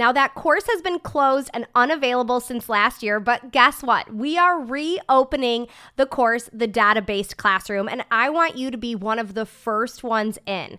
Now, 0.00 0.12
that 0.12 0.34
course 0.34 0.64
has 0.66 0.80
been 0.80 0.98
closed 0.98 1.50
and 1.52 1.66
unavailable 1.74 2.40
since 2.40 2.70
last 2.70 3.02
year, 3.02 3.20
but 3.20 3.52
guess 3.52 3.82
what? 3.82 4.14
We 4.14 4.38
are 4.38 4.58
reopening 4.58 5.66
the 5.96 6.06
course, 6.06 6.48
the 6.54 6.66
data 6.66 7.02
based 7.02 7.36
classroom, 7.36 7.86
and 7.86 8.02
I 8.10 8.30
want 8.30 8.56
you 8.56 8.70
to 8.70 8.78
be 8.78 8.94
one 8.94 9.18
of 9.18 9.34
the 9.34 9.44
first 9.44 10.02
ones 10.02 10.38
in. 10.46 10.78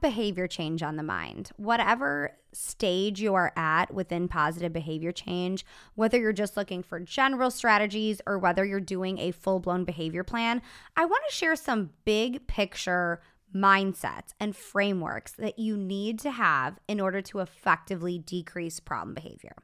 Behavior 0.00 0.46
change 0.46 0.82
on 0.82 0.96
the 0.96 1.02
mind. 1.02 1.50
Whatever 1.56 2.32
stage 2.52 3.20
you 3.20 3.34
are 3.34 3.52
at 3.56 3.92
within 3.92 4.28
positive 4.28 4.72
behavior 4.72 5.12
change, 5.12 5.64
whether 5.94 6.18
you're 6.18 6.32
just 6.32 6.56
looking 6.56 6.82
for 6.82 7.00
general 7.00 7.50
strategies 7.50 8.20
or 8.26 8.38
whether 8.38 8.64
you're 8.64 8.80
doing 8.80 9.18
a 9.18 9.30
full 9.30 9.60
blown 9.60 9.84
behavior 9.84 10.24
plan, 10.24 10.62
I 10.96 11.04
want 11.04 11.22
to 11.28 11.34
share 11.34 11.56
some 11.56 11.90
big 12.04 12.46
picture 12.46 13.20
mindsets 13.54 14.34
and 14.40 14.54
frameworks 14.54 15.32
that 15.32 15.58
you 15.58 15.76
need 15.76 16.18
to 16.20 16.30
have 16.30 16.78
in 16.88 17.00
order 17.00 17.22
to 17.22 17.40
effectively 17.40 18.18
decrease 18.18 18.80
problem 18.80 19.14
behavior. 19.14 19.54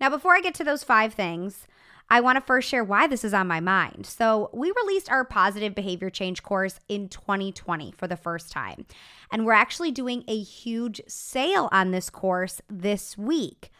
Now, 0.00 0.10
before 0.10 0.34
I 0.34 0.40
get 0.40 0.54
to 0.56 0.64
those 0.64 0.84
five 0.84 1.14
things, 1.14 1.66
I 2.10 2.20
want 2.20 2.36
to 2.36 2.40
first 2.40 2.68
share 2.68 2.84
why 2.84 3.06
this 3.06 3.24
is 3.24 3.34
on 3.34 3.46
my 3.46 3.60
mind. 3.60 4.06
So, 4.06 4.50
we 4.52 4.72
released 4.82 5.10
our 5.10 5.24
positive 5.24 5.74
behavior 5.74 6.10
change 6.10 6.42
course 6.42 6.80
in 6.88 7.08
2020 7.08 7.92
for 7.92 8.06
the 8.06 8.16
first 8.16 8.50
time. 8.50 8.86
And 9.30 9.44
we're 9.44 9.52
actually 9.52 9.90
doing 9.90 10.24
a 10.26 10.38
huge 10.38 11.00
sale 11.06 11.68
on 11.70 11.90
this 11.90 12.08
course 12.10 12.60
this 12.68 13.18
week. 13.18 13.70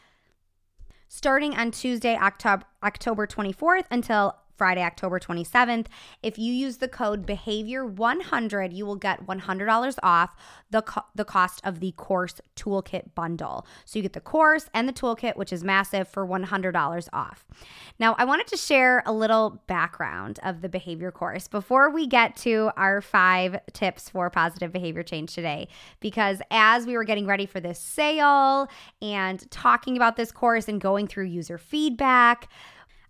Starting 1.09 1.55
on 1.55 1.71
Tuesday, 1.71 2.17
October, 2.17 2.65
October 2.83 3.27
24th 3.27 3.85
until 3.91 4.37
Friday, 4.59 4.83
October 4.83 5.19
27th. 5.21 5.87
If 6.23 6.39
you 6.39 6.53
use 6.53 6.79
the 6.79 6.89
code 6.89 7.27
behavior100, 7.27 8.75
you 8.75 8.85
will 8.85 8.97
get 8.97 9.25
$100 9.27 9.99
off 10.03 10.35
the, 10.71 10.83
co- 10.83 11.05
the 11.15 11.25
cost 11.25 11.61
of 11.65 11.81
the 11.81 11.93
course 11.93 12.41
toolkit 12.57 13.15
bundle. 13.15 13.67
So 13.85 13.99
you 13.99 14.03
get 14.03 14.13
the 14.13 14.21
course 14.21 14.69
and 14.75 14.89
the 14.89 14.93
toolkit, 14.93 15.37
which 15.37 15.53
is 15.53 15.65
massive, 15.65 16.09
for 16.09 16.27
$100 16.27 17.09
off. 17.13 17.47
Now, 17.99 18.17
I 18.19 18.25
wanted 18.25 18.49
to 18.49 18.57
share 18.57 19.03
a 19.07 19.13
little 19.13 19.63
background 19.67 20.41
of 20.43 20.61
the 20.61 20.69
behavior 20.69 21.13
course 21.13 21.49
before 21.49 21.91
we 21.91 22.07
get 22.07 22.37
to 22.39 22.71
our 22.77 23.01
five 23.01 23.61
tips 23.73 24.11
for 24.11 24.29
positive 24.29 24.73
behavior 24.73 25.03
change 25.03 25.35
today, 25.35 25.69
because 26.01 26.43
as 26.51 26.85
we 26.85 26.97
were 26.97 27.05
getting 27.05 27.27
ready 27.27 27.47
for 27.47 27.61
this 27.61 27.79
sale 27.79 28.69
and 29.01 29.49
talking 29.51 29.97
about 29.97 30.17
this 30.17 30.33
course 30.33 30.69
and 30.69 30.81
going 30.81 31.07
through 31.07 31.27
user 31.27 31.59
feedback, 31.59 32.49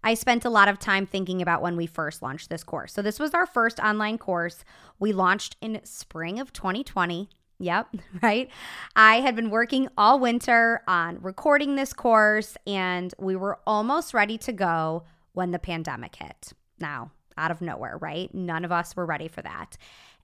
I 0.03 0.15
spent 0.15 0.45
a 0.45 0.51
lot 0.51 0.69
of 0.69 0.79
time 0.79 1.07
thinking 1.07 1.43
about 1.43 1.63
when 1.63 1.77
we 1.77 1.87
first 1.87 2.23
launched 2.23 2.51
this 2.51 2.65
course. 2.65 2.93
So, 2.93 3.03
this 3.03 3.19
was 3.19 3.35
our 3.35 3.47
first 3.47 3.81
online 3.81 4.19
course. 4.19 4.65
We 4.99 5.13
launched 5.13 5.57
in 5.61 5.81
spring 5.85 6.39
of 6.41 6.53
2020. 6.53 7.29
Yep, 7.61 7.97
right. 8.23 8.49
I 8.95 9.21
had 9.21 9.35
been 9.35 9.51
working 9.51 9.89
all 9.97 10.21
winter 10.21 10.83
on 10.87 11.19
recording 11.21 11.77
this 11.77 11.93
course, 11.93 12.57
and 12.67 13.13
we 13.19 13.37
were 13.37 13.59
almost 13.67 14.15
ready 14.15 14.39
to 14.39 14.53
go 14.53 15.05
when 15.33 15.51
the 15.51 15.59
pandemic 15.59 16.17
hit. 16.17 16.53
Now, 16.81 17.11
out 17.37 17.51
of 17.51 17.61
nowhere, 17.61 17.99
right? 17.99 18.33
None 18.35 18.65
of 18.65 18.73
us 18.73 18.97
were 18.97 19.07
ready 19.07 19.29
for 19.29 19.43
that. 19.43 19.77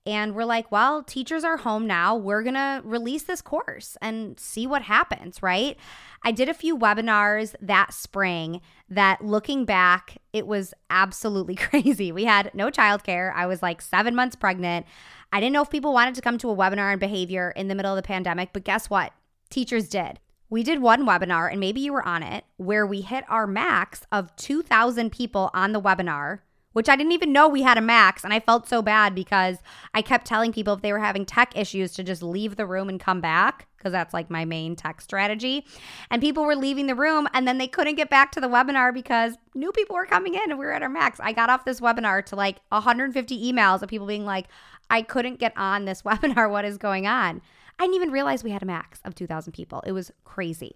And 0.05 0.35
we're 0.35 0.45
like, 0.45 0.71
well, 0.71 1.01
teachers 1.01 1.43
are 1.43 1.57
home 1.57 1.87
now. 1.87 2.15
We're 2.15 2.43
going 2.43 2.55
to 2.55 2.81
release 2.83 3.23
this 3.23 3.41
course 3.41 3.97
and 4.01 4.39
see 4.39 4.67
what 4.67 4.83
happens, 4.83 5.41
right? 5.41 5.77
I 6.23 6.31
did 6.31 6.47
a 6.47 6.53
few 6.53 6.77
webinars 6.77 7.55
that 7.59 7.91
spring 7.91 8.61
that 8.87 9.25
looking 9.25 9.65
back, 9.65 10.17
it 10.31 10.45
was 10.45 10.75
absolutely 10.91 11.55
crazy. 11.55 12.11
We 12.11 12.25
had 12.25 12.51
no 12.53 12.69
childcare. 12.69 13.33
I 13.33 13.47
was 13.47 13.63
like 13.63 13.81
seven 13.81 14.15
months 14.15 14.35
pregnant. 14.35 14.85
I 15.33 15.39
didn't 15.39 15.53
know 15.53 15.63
if 15.63 15.71
people 15.71 15.93
wanted 15.93 16.15
to 16.15 16.21
come 16.21 16.37
to 16.37 16.51
a 16.51 16.55
webinar 16.55 16.91
on 16.91 16.99
behavior 16.99 17.51
in 17.55 17.67
the 17.67 17.75
middle 17.75 17.91
of 17.91 17.97
the 17.97 18.07
pandemic, 18.07 18.49
but 18.53 18.63
guess 18.63 18.89
what? 18.89 19.11
Teachers 19.49 19.89
did. 19.89 20.19
We 20.49 20.61
did 20.61 20.81
one 20.81 21.07
webinar, 21.07 21.49
and 21.49 21.59
maybe 21.59 21.81
you 21.81 21.91
were 21.91 22.07
on 22.07 22.21
it, 22.21 22.45
where 22.57 22.85
we 22.85 23.01
hit 23.01 23.25
our 23.27 23.47
max 23.47 24.03
of 24.11 24.35
2,000 24.35 25.11
people 25.11 25.49
on 25.55 25.71
the 25.71 25.81
webinar 25.81 26.41
which 26.75 26.89
I 26.89 26.97
didn't 26.97 27.13
even 27.13 27.31
know 27.31 27.47
we 27.47 27.61
had 27.61 27.77
a 27.77 27.81
max. 27.81 28.25
And 28.25 28.33
I 28.33 28.41
felt 28.41 28.67
so 28.67 28.81
bad 28.81 29.15
because 29.15 29.59
I 29.93 30.01
kept 30.01 30.27
telling 30.27 30.51
people 30.51 30.73
if 30.73 30.81
they 30.81 30.91
were 30.91 30.99
having 30.99 31.25
tech 31.25 31.57
issues 31.57 31.93
to 31.93 32.03
just 32.03 32.21
leave 32.21 32.57
the 32.57 32.65
room 32.65 32.89
and 32.89 32.99
come 32.99 33.21
back, 33.21 33.65
because 33.77 33.93
that's 33.93 34.13
like 34.13 34.29
my 34.29 34.43
main 34.43 34.75
tech 34.75 34.99
strategy. 34.99 35.65
And 36.11 36.21
people 36.21 36.43
were 36.43 36.55
leaving 36.55 36.87
the 36.87 36.93
room 36.93 37.29
and 37.33 37.47
then 37.47 37.59
they 37.59 37.67
couldn't 37.69 37.95
get 37.95 38.09
back 38.09 38.33
to 38.33 38.41
the 38.41 38.49
webinar 38.49 38.93
because 38.93 39.37
new 39.53 39.71
people 39.71 39.95
were 39.95 40.05
coming 40.05 40.33
in 40.33 40.49
and 40.49 40.59
we 40.59 40.65
were 40.65 40.73
at 40.73 40.83
our 40.83 40.89
max. 40.89 41.17
I 41.21 41.31
got 41.31 41.49
off 41.49 41.63
this 41.63 41.79
webinar 41.79 42.25
to 42.25 42.35
like 42.35 42.59
150 42.69 43.53
emails 43.53 43.81
of 43.81 43.87
people 43.87 44.05
being 44.05 44.25
like, 44.25 44.47
I 44.89 45.01
couldn't 45.01 45.39
get 45.39 45.53
on 45.55 45.85
this 45.85 46.01
webinar. 46.01 46.51
What 46.51 46.65
is 46.65 46.77
going 46.77 47.07
on? 47.07 47.41
I 47.79 47.83
didn't 47.83 47.95
even 47.95 48.11
realize 48.11 48.43
we 48.43 48.51
had 48.51 48.63
a 48.63 48.65
max 48.65 48.99
of 49.05 49.15
2,000 49.15 49.53
people. 49.53 49.81
It 49.85 49.93
was 49.93 50.11
crazy. 50.25 50.73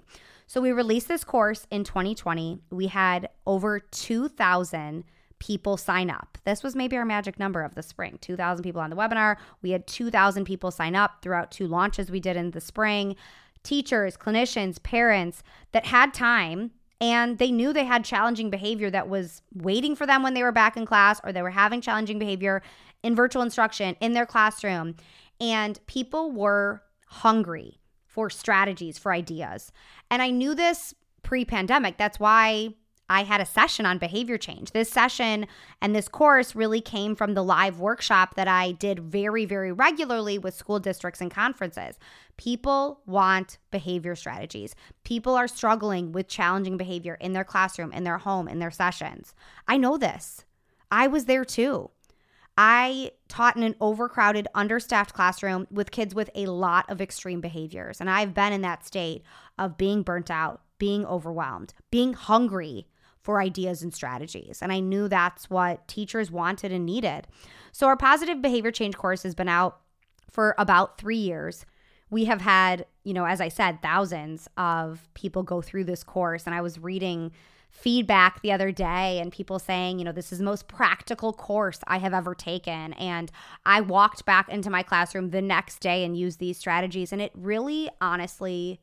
So 0.48 0.62
we 0.62 0.72
released 0.72 1.10
this 1.10 1.25
course 1.25 1.68
in 1.69 1.84
2020. 1.84 2.62
We 2.72 2.88
had 2.88 3.28
over 3.45 3.81
2,000 3.81 5.04
people 5.40 5.78
sign 5.78 6.10
up. 6.10 6.38
This 6.44 6.64
was 6.64 6.76
maybe 6.76 6.98
our 6.98 7.06
magic 7.06 7.40
number 7.40 7.64
of 7.64 7.76
the 7.76 7.84
spring 7.84 8.18
2,000 8.22 8.64
people 8.64 8.82
on 8.82 8.90
the 8.90 8.96
webinar. 8.96 9.38
We 9.62 9.72
had 9.72 9.88
2,000 9.88 10.46
people 10.46 10.72
sign 10.72 10.96
up 10.96 11.22
throughout 11.22 11.52
two 11.52 11.68
launches 11.68 12.12
we 12.12 12.20
did 12.20 12.38
in 12.38 12.52
the 12.52 12.62
spring. 12.62 13.16
Teachers, 13.64 14.16
clinicians, 14.16 14.82
parents 14.82 15.44
that 15.72 15.88
had 15.88 16.14
time 16.14 16.72
and 17.02 17.38
they 17.38 17.52
knew 17.52 17.72
they 17.72 17.86
had 17.86 18.04
challenging 18.04 18.50
behavior 18.50 18.90
that 18.90 19.08
was 19.08 19.42
waiting 19.54 19.96
for 19.96 20.06
them 20.06 20.22
when 20.22 20.34
they 20.34 20.44
were 20.44 20.52
back 20.52 20.76
in 20.76 20.86
class 20.86 21.22
or 21.24 21.32
they 21.32 21.42
were 21.42 21.50
having 21.50 21.80
challenging 21.80 22.20
behavior 22.20 22.62
in 23.04 23.16
virtual 23.16 23.42
instruction 23.42 23.96
in 24.02 24.14
their 24.14 24.26
classroom. 24.26 24.96
And 25.40 25.80
people 25.88 26.32
were 26.32 26.84
hungry 27.08 27.80
for 28.06 28.30
strategies, 28.30 28.98
for 28.98 29.14
ideas. 29.14 29.72
And 30.12 30.22
I 30.22 30.30
knew 30.30 30.54
this 30.54 30.94
pre 31.24 31.46
pandemic. 31.46 31.98
That's 31.98 32.20
why 32.20 32.74
I 33.10 33.24
had 33.24 33.42
a 33.42 33.46
session 33.46 33.86
on 33.86 33.98
behavior 33.98 34.38
change. 34.38 34.72
This 34.72 34.90
session 34.90 35.48
and 35.82 35.96
this 35.96 36.08
course 36.08 36.56
really 36.56 36.80
came 36.80 37.16
from 37.16 37.34
the 37.34 37.44
live 37.44 37.80
workshop 37.80 38.36
that 38.36 38.48
I 38.48 38.72
did 38.72 39.00
very, 39.00 39.46
very 39.46 39.72
regularly 39.72 40.38
with 40.38 40.54
school 40.54 40.80
districts 40.80 41.20
and 41.20 41.32
conferences. 41.32 41.98
People 42.38 43.02
want 43.08 43.58
behavior 43.72 44.16
strategies. 44.16 44.76
People 45.04 45.36
are 45.36 45.48
struggling 45.48 46.12
with 46.12 46.28
challenging 46.28 46.78
behavior 46.78 47.16
in 47.16 47.34
their 47.34 47.44
classroom, 47.44 47.92
in 47.92 48.04
their 48.04 48.20
home, 48.20 48.48
in 48.48 48.60
their 48.60 48.72
sessions. 48.72 49.34
I 49.68 49.78
know 49.78 49.98
this. 49.98 50.46
I 50.92 51.08
was 51.08 51.26
there 51.26 51.46
too. 51.46 51.90
I 52.62 53.12
taught 53.30 53.56
in 53.56 53.64
an 53.64 53.76
overcrowded, 53.80 54.50
understaffed 54.54 55.14
classroom 55.14 55.66
with 55.72 55.92
kids 55.92 56.14
with 56.14 56.30
a 56.36 56.48
lot 56.48 56.90
of 56.90 57.00
extreme 57.02 57.42
behaviors. 57.42 58.02
And 58.02 58.10
I've 58.10 58.34
been 58.34 58.52
in 58.52 58.62
that 58.64 58.86
state 58.86 59.24
of 59.58 59.78
being 59.78 60.04
burnt 60.04 60.30
out, 60.30 60.62
being 60.78 61.06
overwhelmed, 61.06 61.74
being 61.90 62.14
hungry 62.14 62.88
for 63.21 63.42
ideas 63.42 63.83
and 63.83 63.94
strategies. 63.94 64.60
And 64.62 64.71
I 64.71 64.80
knew 64.80 65.07
that's 65.07 65.50
what 65.50 65.88
teachers 65.88 66.31
wanted 66.31 66.71
and 66.71 66.86
needed. 66.86 67.27
So, 67.71 67.88
our 67.88 67.98
positive 67.98 68.42
behavior 68.42 68.71
change 68.71 68.95
course 68.95 69.24
has 69.24 69.36
been 69.36 69.50
out 69.50 69.80
for 70.30 70.56
about 70.57 70.98
three 70.98 71.18
years. 71.18 71.66
We 72.10 72.25
have 72.25 72.42
had, 72.42 72.86
you 73.04 73.13
know, 73.13 73.25
as 73.25 73.39
I 73.39 73.50
said, 73.50 73.81
thousands 73.81 74.48
of 74.57 75.07
people 75.13 75.44
go 75.44 75.62
through 75.62 75.83
this 75.83 76.04
course. 76.04 76.45
And 76.45 76.56
I 76.56 76.62
was 76.62 76.80
reading 76.80 77.31
feedback 77.69 78.42
the 78.42 78.51
other 78.51 78.71
day 78.71 79.19
and 79.19 79.31
people 79.31 79.60
saying, 79.60 80.00
you 80.00 80.06
know, 80.06 80.12
this 80.12 80.31
is 80.31 80.39
the 80.39 80.44
most 80.44 80.68
practical 80.68 81.31
course 81.31 81.80
I 81.86 82.00
have 82.00 82.13
ever 82.13 82.33
taken. 82.33 82.94
And 82.94 83.31
I 83.66 83.81
walked 83.81 84.25
back 84.25 84.50
into 84.50 84.71
my 84.71 84.81
classroom 84.81 85.30
the 85.30 85.42
next 85.42 85.80
day 85.80 86.04
and 86.04 86.18
used 86.18 86.39
these 86.39 86.57
strategies. 86.57 87.13
And 87.13 87.21
it 87.21 87.31
really, 87.36 87.89
honestly, 88.01 88.80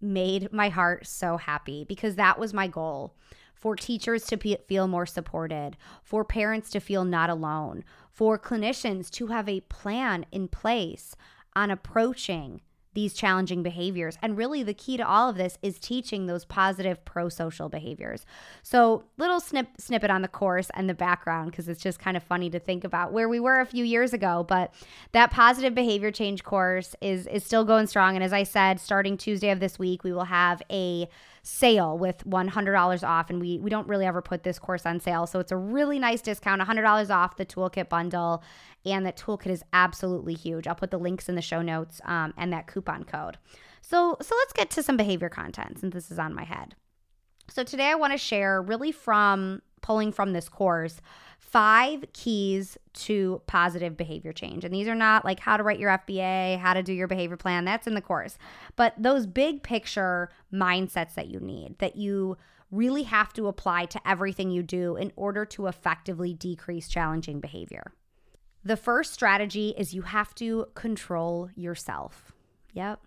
made 0.00 0.52
my 0.52 0.68
heart 0.68 1.06
so 1.06 1.36
happy 1.36 1.84
because 1.84 2.14
that 2.16 2.38
was 2.38 2.54
my 2.54 2.68
goal 2.68 3.16
for 3.56 3.74
teachers 3.74 4.24
to 4.26 4.36
be, 4.36 4.56
feel 4.68 4.86
more 4.86 5.06
supported, 5.06 5.76
for 6.02 6.24
parents 6.24 6.70
to 6.70 6.80
feel 6.80 7.04
not 7.04 7.30
alone, 7.30 7.82
for 8.10 8.38
clinicians 8.38 9.10
to 9.10 9.28
have 9.28 9.48
a 9.48 9.60
plan 9.60 10.26
in 10.30 10.48
place 10.48 11.16
on 11.54 11.70
approaching 11.70 12.60
these 12.96 13.12
challenging 13.12 13.62
behaviors. 13.62 14.16
And 14.22 14.38
really, 14.38 14.62
the 14.62 14.72
key 14.72 14.96
to 14.96 15.06
all 15.06 15.28
of 15.28 15.36
this 15.36 15.58
is 15.62 15.78
teaching 15.78 16.26
those 16.26 16.46
positive 16.46 17.04
pro 17.04 17.28
social 17.28 17.68
behaviors. 17.68 18.24
So, 18.62 19.04
little 19.18 19.38
snip, 19.38 19.68
snippet 19.78 20.10
on 20.10 20.22
the 20.22 20.28
course 20.28 20.70
and 20.72 20.88
the 20.88 20.94
background, 20.94 21.50
because 21.50 21.68
it's 21.68 21.82
just 21.82 21.98
kind 21.98 22.16
of 22.16 22.22
funny 22.22 22.48
to 22.50 22.58
think 22.58 22.84
about 22.84 23.12
where 23.12 23.28
we 23.28 23.38
were 23.38 23.60
a 23.60 23.66
few 23.66 23.84
years 23.84 24.14
ago. 24.14 24.46
But 24.48 24.72
that 25.12 25.30
positive 25.30 25.74
behavior 25.74 26.10
change 26.10 26.42
course 26.42 26.96
is, 27.02 27.26
is 27.26 27.44
still 27.44 27.64
going 27.64 27.86
strong. 27.86 28.16
And 28.16 28.24
as 28.24 28.32
I 28.32 28.44
said, 28.44 28.80
starting 28.80 29.18
Tuesday 29.18 29.50
of 29.50 29.60
this 29.60 29.78
week, 29.78 30.02
we 30.02 30.12
will 30.12 30.24
have 30.24 30.62
a 30.70 31.06
sale 31.46 31.96
with 31.96 32.24
$100 32.24 33.08
off. 33.08 33.30
And 33.30 33.40
we, 33.40 33.58
we 33.58 33.70
don't 33.70 33.86
really 33.86 34.04
ever 34.04 34.20
put 34.20 34.42
this 34.42 34.58
course 34.58 34.84
on 34.84 35.00
sale. 35.00 35.26
So, 35.26 35.38
it's 35.38 35.52
a 35.52 35.56
really 35.56 35.98
nice 35.98 36.20
discount 36.20 36.60
$100 36.60 37.10
off 37.10 37.36
the 37.36 37.46
toolkit 37.46 37.88
bundle 37.88 38.42
and 38.84 39.04
that 39.04 39.16
toolkit 39.16 39.48
is 39.48 39.64
absolutely 39.72 40.34
huge. 40.34 40.66
I'll 40.66 40.74
put 40.74 40.90
the 40.90 40.98
links 40.98 41.28
in 41.28 41.34
the 41.34 41.42
show 41.42 41.60
notes 41.60 42.00
um, 42.04 42.32
and 42.36 42.52
that 42.52 42.66
coupon 42.66 43.04
code. 43.04 43.36
So, 43.82 44.16
so 44.20 44.34
let's 44.36 44.52
get 44.52 44.70
to 44.70 44.82
some 44.82 44.96
behavior 44.96 45.28
content 45.28 45.80
since 45.80 45.92
this 45.92 46.10
is 46.10 46.18
on 46.18 46.34
my 46.34 46.44
head. 46.44 46.74
So 47.48 47.62
today 47.62 47.86
I 47.90 47.94
want 47.94 48.12
to 48.12 48.18
share 48.18 48.62
really 48.62 48.92
from 48.92 49.62
pulling 49.82 50.12
from 50.12 50.32
this 50.32 50.48
course 50.48 51.00
five 51.38 52.04
keys 52.12 52.76
to 52.92 53.40
positive 53.46 53.96
behavior 53.96 54.32
change. 54.32 54.64
And 54.64 54.74
these 54.74 54.88
are 54.88 54.94
not 54.94 55.24
like 55.24 55.40
how 55.40 55.56
to 55.56 55.62
write 55.62 55.78
your 55.78 55.90
FBA, 55.90 56.58
how 56.58 56.74
to 56.74 56.82
do 56.82 56.92
your 56.92 57.08
behavior 57.08 57.36
plan, 57.36 57.64
that's 57.64 57.86
in 57.86 57.94
the 57.94 58.00
course. 58.00 58.36
But 58.74 58.94
those 58.98 59.26
big 59.26 59.62
picture 59.62 60.30
mindsets 60.52 61.14
that 61.14 61.28
you 61.28 61.40
need, 61.40 61.78
that 61.78 61.96
you 61.96 62.36
really 62.70 63.04
have 63.04 63.32
to 63.34 63.46
apply 63.46 63.86
to 63.86 64.08
everything 64.08 64.50
you 64.50 64.62
do 64.62 64.96
in 64.96 65.12
order 65.16 65.44
to 65.44 65.66
effectively 65.66 66.34
decrease 66.34 66.88
challenging 66.88 67.40
behavior. 67.40 67.92
The 68.64 68.76
first 68.76 69.14
strategy 69.14 69.72
is 69.78 69.94
you 69.94 70.02
have 70.02 70.34
to 70.36 70.66
control 70.74 71.50
yourself. 71.54 72.32
Yep. 72.72 73.00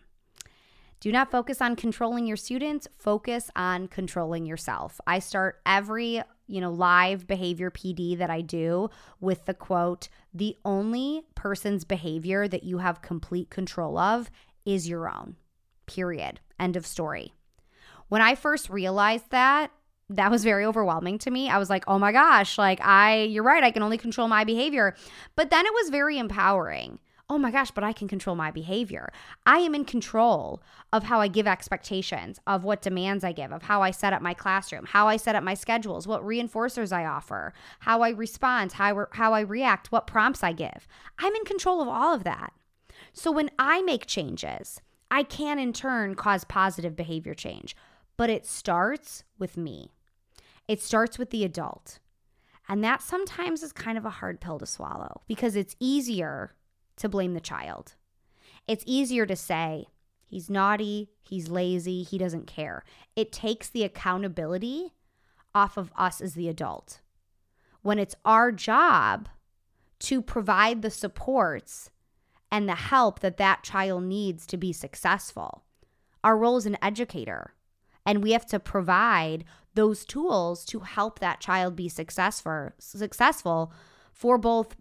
Do 1.01 1.11
not 1.11 1.31
focus 1.31 1.61
on 1.61 1.75
controlling 1.75 2.25
your 2.25 2.37
students, 2.37 2.87
focus 2.97 3.49
on 3.55 3.87
controlling 3.87 4.45
yourself. 4.45 4.99
I 5.05 5.19
start 5.19 5.61
every, 5.65 6.21
you 6.49 6.59
know, 6.59 6.71
live 6.71 7.27
behavior 7.27 7.71
PD 7.71 8.17
that 8.17 8.29
I 8.29 8.41
do 8.41 8.89
with 9.19 9.45
the 9.45 9.53
quote, 9.53 10.09
"The 10.33 10.57
only 10.65 11.23
person's 11.35 11.85
behavior 11.85 12.47
that 12.47 12.63
you 12.63 12.79
have 12.79 13.01
complete 13.01 13.49
control 13.49 13.97
of 13.97 14.29
is 14.65 14.89
your 14.89 15.07
own." 15.09 15.35
Period. 15.85 16.39
End 16.59 16.75
of 16.75 16.85
story. 16.85 17.33
When 18.09 18.21
I 18.21 18.35
first 18.35 18.69
realized 18.69 19.29
that, 19.29 19.71
that 20.09 20.31
was 20.31 20.43
very 20.43 20.65
overwhelming 20.65 21.19
to 21.19 21.31
me. 21.31 21.49
I 21.49 21.59
was 21.59 21.69
like, 21.69 21.83
"Oh 21.87 21.99
my 21.99 22.11
gosh, 22.11 22.57
like 22.57 22.81
I 22.81 23.21
you're 23.21 23.43
right, 23.43 23.63
I 23.63 23.71
can 23.71 23.83
only 23.83 23.97
control 23.97 24.27
my 24.27 24.43
behavior." 24.43 24.95
But 25.35 25.51
then 25.51 25.65
it 25.65 25.73
was 25.73 25.89
very 25.89 26.17
empowering. 26.17 26.99
Oh 27.31 27.37
my 27.37 27.51
gosh, 27.51 27.69
but 27.69 27.83
I 27.83 27.93
can 27.93 28.07
control 28.07 28.35
my 28.35 28.49
behavior. 28.49 29.11
I 29.45 29.59
am 29.59 29.75
in 29.75 29.85
control 29.85 30.63
of 30.91 31.03
how 31.03 31.21
I 31.21 31.27
give 31.27 31.45
expectations, 31.45 32.39
of 32.47 32.63
what 32.63 32.81
demands 32.81 33.23
I 33.23 33.33
give, 33.33 33.51
of 33.51 33.61
how 33.63 33.83
I 33.83 33.91
set 33.91 34.13
up 34.13 34.21
my 34.23 34.33
classroom, 34.33 34.85
how 34.87 35.07
I 35.07 35.17
set 35.17 35.35
up 35.35 35.43
my 35.43 35.53
schedules, 35.53 36.07
what 36.07 36.25
reinforcers 36.25 36.91
I 36.91 37.05
offer, 37.05 37.53
how 37.81 38.01
I 38.01 38.09
respond, 38.09 38.73
how 38.73 38.99
I, 38.99 39.05
how 39.11 39.33
I 39.33 39.41
react, 39.41 39.91
what 39.91 40.07
prompts 40.07 40.43
I 40.43 40.53
give. 40.53 40.87
I'm 41.19 41.35
in 41.35 41.45
control 41.45 41.81
of 41.81 41.87
all 41.87 42.15
of 42.15 42.23
that. 42.23 42.51
So 43.13 43.31
when 43.31 43.51
I 43.59 43.83
make 43.83 44.07
changes, 44.07 44.81
I 45.11 45.21
can 45.21 45.59
in 45.59 45.71
turn 45.71 46.15
cause 46.15 46.44
positive 46.44 46.95
behavior 46.95 47.35
change, 47.35 47.75
but 48.18 48.31
it 48.31 48.47
starts 48.47 49.23
with 49.37 49.56
me. 49.56 49.92
It 50.68 50.81
starts 50.81 51.19
with 51.19 51.30
the 51.30 51.44
adult. 51.44 51.99
And 52.68 52.83
that 52.83 53.01
sometimes 53.01 53.61
is 53.63 53.71
kind 53.71 53.97
of 53.97 54.06
a 54.06 54.11
hard 54.11 54.42
pill 54.42 54.59
to 54.59 54.65
swallow 54.65 55.21
because 55.27 55.56
it's 55.56 55.75
easier 55.80 56.54
to 56.99 57.09
blame 57.09 57.33
the 57.33 57.39
child. 57.39 57.95
It's 58.68 58.83
easier 58.87 59.25
to 59.25 59.35
say, 59.35 59.87
he's 60.25 60.49
naughty, 60.49 61.09
he's 61.21 61.49
lazy, 61.49 62.03
he 62.03 62.18
doesn't 62.18 62.47
care. 62.47 62.83
It 63.15 63.31
takes 63.31 63.69
the 63.69 63.83
accountability 63.83 64.94
off 65.53 65.77
of 65.77 65.91
us 65.97 66.21
as 66.21 66.35
the 66.35 66.47
adult. 66.47 67.01
When 67.81 67.97
it's 67.97 68.15
our 68.23 68.51
job 68.51 69.29
to 69.99 70.21
provide 70.21 70.81
the 70.81 70.91
supports 70.91 71.89
and 72.51 72.68
the 72.68 72.75
help 72.75 73.19
that 73.19 73.37
that 73.37 73.63
child 73.63 74.03
needs 74.03 74.45
to 74.47 74.57
be 74.57 74.73
successful. 74.73 75.63
Our 76.23 76.37
role 76.37 76.57
as 76.57 76.65
an 76.65 76.77
educator, 76.81 77.53
and 78.06 78.23
we 78.23 78.31
have 78.31 78.45
to 78.47 78.59
provide 78.59 79.45
those 79.75 80.03
tools 80.03 80.65
to 80.65 80.79
help 80.79 81.19
that 81.19 81.39
child 81.39 81.75
be 81.75 81.87
successful 81.87 82.71
successful 82.79 83.71
for 84.11 84.37
both 84.37 84.75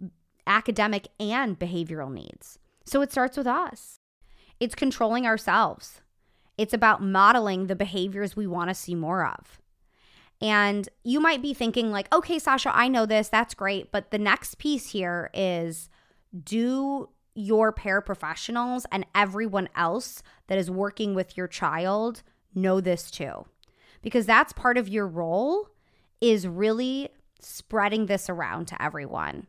academic 0.49 1.07
and 1.19 1.57
behavioral 1.57 2.11
needs. 2.11 2.59
So 2.83 3.01
it 3.01 3.11
starts 3.11 3.37
with 3.37 3.47
us. 3.47 3.99
It's 4.59 4.75
controlling 4.75 5.25
ourselves. 5.25 6.01
It's 6.57 6.73
about 6.73 7.01
modeling 7.01 7.67
the 7.67 7.75
behaviors 7.75 8.35
we 8.35 8.47
want 8.47 8.69
to 8.69 8.75
see 8.75 8.95
more 8.95 9.25
of. 9.25 9.61
And 10.41 10.89
you 11.03 11.21
might 11.21 11.41
be 11.41 11.53
thinking 11.53 11.91
like, 11.91 12.13
"Okay, 12.13 12.39
Sasha, 12.39 12.75
I 12.75 12.89
know 12.89 13.05
this. 13.05 13.29
That's 13.29 13.53
great, 13.53 13.91
but 13.91 14.11
the 14.11 14.17
next 14.17 14.57
piece 14.57 14.91
here 14.91 15.29
is 15.33 15.89
do 16.43 17.09
your 17.35 17.71
paraprofessionals 17.71 18.83
and 18.91 19.05
everyone 19.15 19.69
else 19.75 20.21
that 20.47 20.57
is 20.57 20.69
working 20.69 21.13
with 21.13 21.37
your 21.37 21.47
child 21.47 22.23
know 22.53 22.81
this 22.81 23.09
too?" 23.09 23.45
because 24.01 24.25
that's 24.25 24.53
part 24.53 24.77
of 24.77 24.87
your 24.87 25.07
role 25.07 25.69
is 26.21 26.47
really 26.47 27.09
spreading 27.39 28.05
this 28.05 28.29
around 28.29 28.67
to 28.67 28.81
everyone. 28.81 29.47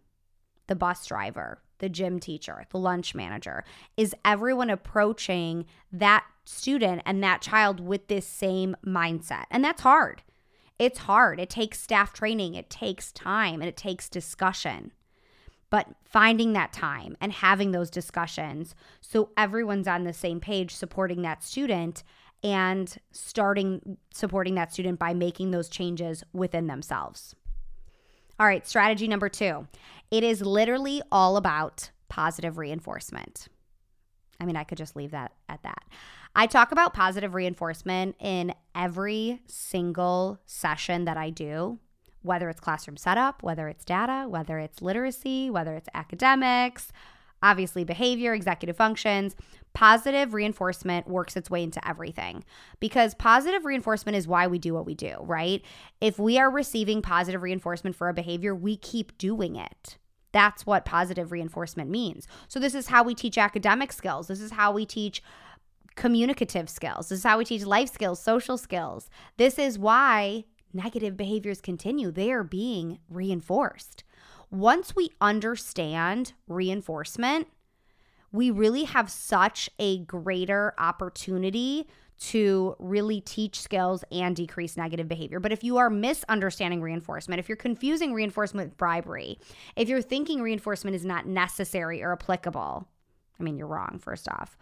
The 0.71 0.77
bus 0.77 1.05
driver, 1.05 1.61
the 1.81 1.89
gym 1.91 2.21
teacher, 2.21 2.65
the 2.71 2.79
lunch 2.79 3.15
manager. 3.15 3.65
Is 3.97 4.15
everyone 4.25 4.71
approaching 4.71 5.67
that 5.93 6.25
student 6.45 7.03
and 7.05 7.23
that 7.23 7.43
child 7.43 7.81
with 7.81 8.07
this 8.07 8.27
same 8.27 8.77
mindset? 8.87 9.47
And 9.51 9.65
that's 9.65 9.83
hard. 9.83 10.23
It's 10.79 11.01
hard. 11.01 11.41
It 11.41 11.51
takes 11.51 11.81
staff 11.81 12.13
training, 12.13 12.55
it 12.55 12.71
takes 12.71 13.13
time, 13.13 13.61
and 13.61 13.69
it 13.69 13.77
takes 13.77 14.09
discussion. 14.09 14.93
but 15.71 15.87
finding 16.05 16.53
that 16.53 16.73
time 16.73 17.17
and 17.21 17.33
having 17.33 17.71
those 17.71 17.91
discussions 17.91 18.75
so 19.01 19.31
everyone's 19.37 19.89
on 19.89 20.05
the 20.05 20.13
same 20.13 20.41
page 20.41 20.75
supporting 20.75 21.23
that 21.23 21.43
student 21.43 22.03
and 22.43 22.99
starting 23.13 23.97
supporting 24.13 24.55
that 24.57 24.73
student 24.73 24.99
by 24.99 25.15
making 25.15 25.51
those 25.51 25.69
changes 25.69 26.25
within 26.33 26.67
themselves. 26.67 27.35
All 28.41 28.47
right, 28.47 28.67
strategy 28.67 29.07
number 29.07 29.29
two 29.29 29.69
it 30.11 30.25
is 30.25 30.41
literally 30.41 31.03
all 31.13 31.37
about 31.37 31.91
positive 32.09 32.57
reinforcement. 32.57 33.49
I 34.41 34.47
mean, 34.47 34.57
I 34.57 34.65
could 34.65 34.79
just 34.79 34.97
leave 34.97 35.11
that 35.11 35.33
at 35.49 35.63
that. 35.63 35.85
I 36.35 36.47
talk 36.47 36.73
about 36.73 36.95
positive 36.95 37.35
reinforcement 37.35 38.17
in 38.19 38.55
every 38.75 39.43
single 39.47 40.41
session 40.47 41.05
that 41.05 41.19
I 41.19 41.29
do 41.31 41.79
whether 42.23 42.51
it's 42.51 42.61
classroom 42.61 42.99
setup, 42.99 43.43
whether 43.43 43.67
it's 43.69 43.83
data, 43.85 44.27
whether 44.29 44.59
it's 44.59 44.83
literacy, 44.83 45.49
whether 45.49 45.75
it's 45.75 45.89
academics, 45.95 46.93
obviously 47.43 47.83
behavior, 47.83 48.35
executive 48.35 48.77
functions. 48.77 49.35
Positive 49.73 50.35
reinforcement 50.35 51.09
works 51.09 51.37
its 51.37 51.49
way 51.49 51.63
into 51.63 51.87
everything 51.89 52.45
because 52.81 53.15
positive 53.15 53.65
reinforcement 53.65 54.17
is 54.17 54.27
why 54.27 54.47
we 54.47 54.59
do 54.59 54.75
what 54.75 54.87
we 54.87 54.95
do, 54.95 55.17
right? 55.21 55.63
If 56.01 56.19
we 56.19 56.39
are 56.39 56.51
receiving 56.51 57.03
positive 57.03 57.43
reinforcement 57.43 57.97
for 57.97 58.09
a 58.09 58.15
behavior, 58.15 58.55
we 58.55 58.77
keep 58.77 59.17
doing 59.17 59.57
it. 59.57 59.97
That's 60.33 60.67
what 60.67 60.85
positive 60.85 61.33
reinforcement 61.33 61.91
means. 61.91 62.27
So, 62.49 62.61
this 62.61 62.75
is 62.75 62.89
how 62.89 63.03
we 63.03 63.15
teach 63.15 63.39
academic 63.39 63.93
skills. 63.93 64.29
This 64.29 64.41
is 64.41 64.53
how 64.53 64.73
we 64.73 64.87
teach 64.87 65.23
communicative 65.97 66.69
skills. 66.69 67.09
This 67.09 67.19
is 67.19 67.25
how 67.25 67.39
we 67.39 67.45
teach 67.45 67.65
life 67.65 67.89
skills, 67.93 68.23
social 68.23 68.57
skills. 68.57 69.11
This 69.37 69.59
is 69.59 69.79
why 69.79 70.45
negative 70.73 71.17
behaviors 71.17 71.61
continue, 71.61 72.11
they 72.11 72.31
are 72.31 72.45
being 72.45 72.99
reinforced. 73.09 74.05
Once 74.51 74.97
we 74.97 75.11
understand 75.21 76.33
reinforcement, 76.49 77.49
we 78.33 78.51
really 78.51 78.85
have 78.85 79.11
such 79.11 79.69
a 79.79 79.99
greater 80.01 80.75
opportunity 80.79 81.89
to 82.19 82.77
really 82.79 83.21
teach 83.23 83.61
skills 83.61 84.05
and 84.13 84.37
decrease 84.37 84.77
negative 84.77 85.09
behavior. 85.09 85.41
But 85.41 85.53
if 85.53 85.65
you 85.65 85.79
are 85.79 85.89
misunderstanding 85.89 86.83
reinforcement, 86.83 87.39
if 87.39 87.49
you're 87.49 87.57
confusing 87.57 88.13
reinforcement 88.13 88.69
with 88.69 88.77
bribery, 88.77 89.39
if 89.75 89.89
you're 89.89 90.03
thinking 90.03 90.43
reinforcement 90.43 90.95
is 90.95 91.05
not 91.05 91.27
necessary 91.27 92.03
or 92.03 92.13
applicable, 92.13 92.87
I 93.39 93.43
mean, 93.43 93.57
you're 93.57 93.67
wrong, 93.67 93.99
first 93.99 94.29
off 94.29 94.57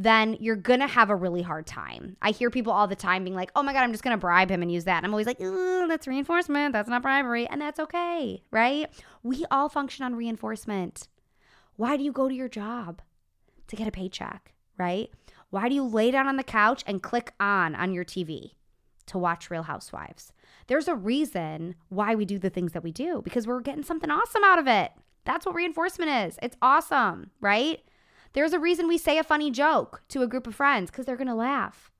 then 0.00 0.34
you're 0.40 0.56
gonna 0.56 0.86
have 0.86 1.10
a 1.10 1.14
really 1.14 1.42
hard 1.42 1.66
time. 1.66 2.16
I 2.22 2.30
hear 2.30 2.48
people 2.48 2.72
all 2.72 2.86
the 2.86 2.96
time 2.96 3.22
being 3.22 3.36
like, 3.36 3.52
oh 3.54 3.62
my 3.62 3.74
God, 3.74 3.82
I'm 3.82 3.92
just 3.92 4.02
gonna 4.02 4.16
bribe 4.16 4.50
him 4.50 4.62
and 4.62 4.72
use 4.72 4.84
that. 4.84 4.96
And 4.96 5.04
I'm 5.04 5.12
always 5.12 5.26
like, 5.26 5.38
that's 5.38 6.08
reinforcement. 6.08 6.72
That's 6.72 6.88
not 6.88 7.02
bribery. 7.02 7.46
And 7.46 7.60
that's 7.60 7.78
okay, 7.78 8.42
right? 8.50 8.90
We 9.22 9.44
all 9.50 9.68
function 9.68 10.06
on 10.06 10.16
reinforcement. 10.16 11.06
Why 11.80 11.96
do 11.96 12.04
you 12.04 12.12
go 12.12 12.28
to 12.28 12.34
your 12.34 12.50
job? 12.50 13.00
To 13.68 13.74
get 13.74 13.88
a 13.88 13.90
paycheck, 13.90 14.52
right? 14.76 15.10
Why 15.48 15.70
do 15.70 15.74
you 15.74 15.82
lay 15.82 16.10
down 16.10 16.28
on 16.28 16.36
the 16.36 16.44
couch 16.44 16.84
and 16.86 17.02
click 17.02 17.32
on 17.40 17.74
on 17.74 17.94
your 17.94 18.04
TV? 18.04 18.50
To 19.06 19.16
watch 19.16 19.50
Real 19.50 19.62
Housewives. 19.62 20.34
There's 20.66 20.88
a 20.88 20.94
reason 20.94 21.76
why 21.88 22.14
we 22.14 22.26
do 22.26 22.38
the 22.38 22.50
things 22.50 22.72
that 22.72 22.84
we 22.84 22.92
do 22.92 23.22
because 23.24 23.46
we're 23.46 23.62
getting 23.62 23.82
something 23.82 24.10
awesome 24.10 24.44
out 24.44 24.58
of 24.58 24.66
it. 24.66 24.92
That's 25.24 25.46
what 25.46 25.54
reinforcement 25.54 26.10
is. 26.10 26.38
It's 26.42 26.58
awesome, 26.60 27.30
right? 27.40 27.80
There's 28.34 28.52
a 28.52 28.58
reason 28.58 28.86
we 28.86 28.98
say 28.98 29.16
a 29.16 29.24
funny 29.24 29.50
joke 29.50 30.02
to 30.10 30.20
a 30.20 30.28
group 30.28 30.46
of 30.46 30.54
friends 30.54 30.90
because 30.90 31.06
they're 31.06 31.16
going 31.16 31.28
to 31.28 31.34
laugh. 31.34 31.90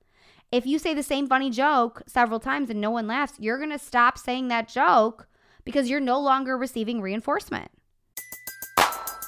If 0.51 0.67
you 0.67 0.77
say 0.77 0.93
the 0.93 1.01
same 1.01 1.25
funny 1.25 1.49
joke 1.49 2.03
several 2.05 2.39
times 2.39 2.69
and 2.69 2.79
no 2.79 2.91
one 2.91 3.07
laughs, 3.07 3.39
you're 3.39 3.57
going 3.57 3.71
to 3.71 3.79
stop 3.79 4.19
saying 4.19 4.49
that 4.49 4.67
joke 4.67 5.27
because 5.65 5.89
you're 5.89 5.99
no 5.99 6.19
longer 6.19 6.55
receiving 6.55 7.01
reinforcement. 7.01 7.71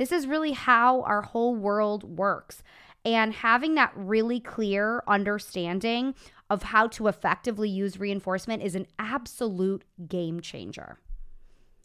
This 0.00 0.12
is 0.12 0.26
really 0.26 0.52
how 0.52 1.02
our 1.02 1.20
whole 1.20 1.54
world 1.54 2.16
works. 2.16 2.62
And 3.04 3.34
having 3.34 3.74
that 3.74 3.92
really 3.94 4.40
clear 4.40 5.04
understanding 5.06 6.14
of 6.48 6.62
how 6.62 6.86
to 6.86 7.06
effectively 7.06 7.68
use 7.68 8.00
reinforcement 8.00 8.62
is 8.62 8.74
an 8.74 8.86
absolute 8.98 9.84
game 10.08 10.40
changer. 10.40 10.96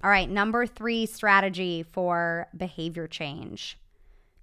All 0.01 0.09
right, 0.09 0.29
number 0.29 0.65
three 0.65 1.05
strategy 1.05 1.83
for 1.83 2.47
behavior 2.55 3.05
change 3.05 3.77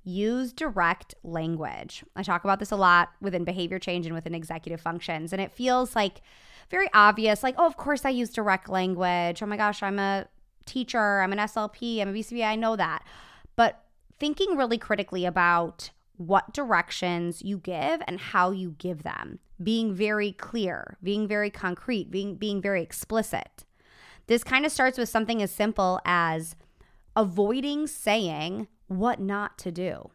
use 0.05 0.52
direct 0.52 1.14
language. 1.25 2.05
I 2.14 2.23
talk 2.23 2.45
about 2.45 2.59
this 2.59 2.73
a 2.73 2.76
lot 2.76 3.12
within 3.23 3.45
behavior 3.45 3.79
change 3.79 4.05
and 4.05 4.14
within 4.14 4.35
executive 4.35 4.83
functions. 4.83 5.33
And 5.33 5.41
it 5.41 5.50
feels 5.50 5.97
like 5.97 6.21
very 6.71 6.88
obvious, 6.93 7.43
like, 7.43 7.55
oh, 7.57 7.67
of 7.67 7.79
course 7.79 8.05
I 8.05 8.11
use 8.11 8.29
direct 8.29 8.69
language. 8.69 9.43
Oh 9.43 9.47
my 9.47 9.57
gosh, 9.57 9.83
I'm 9.83 9.99
a 9.99 10.26
teacher, 10.67 11.23
I'm 11.23 11.33
an 11.33 11.38
SLP, 11.38 12.02
I'm 12.02 12.11
a 12.11 12.12
BCBA, 12.12 12.45
I 12.45 12.57
know 12.57 12.76
that. 12.76 13.02
But 13.56 13.85
thinking 14.18 14.56
really 14.56 14.78
critically 14.78 15.25
about 15.25 15.90
what 16.16 16.52
directions 16.52 17.42
you 17.42 17.59
give 17.59 18.02
and 18.06 18.21
how 18.21 18.50
you 18.50 18.75
give 18.78 19.02
them, 19.02 19.38
being 19.62 19.94
very 19.94 20.32
clear, 20.32 20.97
being 21.02 21.26
very 21.26 21.50
concrete, 21.50 22.11
being 22.11 22.37
being 22.37 22.61
very 22.61 22.82
explicit. 22.82 23.64
This 24.26 24.44
kind 24.44 24.64
of 24.64 24.73
starts 24.73 24.99
with 24.99 25.09
something 25.09 25.42
as 25.42 25.50
simple 25.50 26.00
as 26.04 26.54
avoiding 27.16 27.87
saying 27.87 28.68
what 28.87 29.21
not 29.21 29.59
to 29.59 29.73
do. 29.73 30.11